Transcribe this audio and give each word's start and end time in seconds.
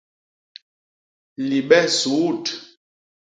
Libe 1.49 1.79
suut! 1.99 2.45